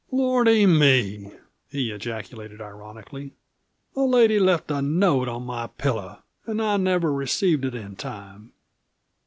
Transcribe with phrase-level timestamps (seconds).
[0.11, 1.31] "Lordy me!"
[1.69, 3.35] he ejaculated ironically.
[3.93, 8.51] "The lady left a note on my pillow and I never received it in time!